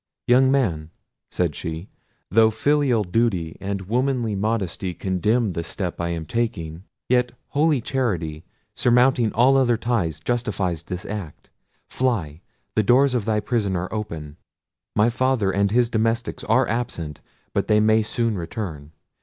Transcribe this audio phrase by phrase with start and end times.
[0.25, 0.89] "Young man,"
[1.29, 1.87] said she,
[2.31, 8.43] "though filial duty and womanly modesty condemn the step I am taking, yet holy charity,
[8.75, 11.51] surmounting all other ties, justifies this act.
[11.87, 12.41] Fly;
[12.75, 14.37] the doors of thy prison are open:
[14.95, 17.21] my father and his domestics are absent;
[17.53, 18.93] but they may soon return.